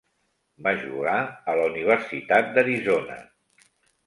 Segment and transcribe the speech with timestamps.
[0.67, 1.17] Va jugar
[1.53, 3.21] a la universitat d'Arizona.